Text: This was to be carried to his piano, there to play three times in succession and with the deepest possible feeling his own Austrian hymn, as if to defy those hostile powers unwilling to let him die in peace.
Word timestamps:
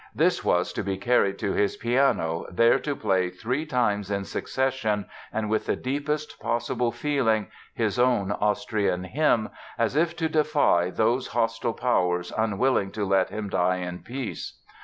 This 0.15 0.43
was 0.43 0.73
to 0.73 0.81
be 0.83 0.97
carried 0.97 1.37
to 1.37 1.53
his 1.53 1.77
piano, 1.77 2.47
there 2.49 2.79
to 2.79 2.95
play 2.95 3.29
three 3.29 3.67
times 3.67 4.09
in 4.09 4.23
succession 4.25 5.05
and 5.31 5.47
with 5.47 5.67
the 5.67 5.75
deepest 5.75 6.39
possible 6.39 6.91
feeling 6.91 7.51
his 7.75 7.99
own 7.99 8.31
Austrian 8.31 9.03
hymn, 9.03 9.49
as 9.77 9.95
if 9.95 10.15
to 10.15 10.27
defy 10.27 10.89
those 10.89 11.27
hostile 11.27 11.73
powers 11.73 12.33
unwilling 12.35 12.89
to 12.93 13.05
let 13.05 13.29
him 13.29 13.47
die 13.47 13.75
in 13.77 13.99
peace. 13.99 14.59